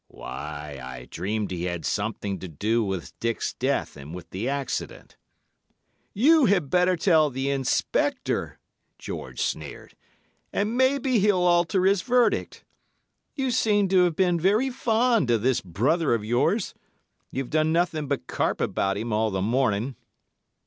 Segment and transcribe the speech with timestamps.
[0.07, 5.15] "'Why, I dreamed he had something to do with Dick's death and with the accident.'
[6.11, 8.57] "'You had better tell the Inspector,'
[8.97, 9.95] George sneered.
[10.51, 12.65] 'And maybe he'll alter his verdict.
[13.35, 16.73] You seem to have been very fond of this brother of yours.
[17.29, 19.95] You've done nothing but carp about him all the morning.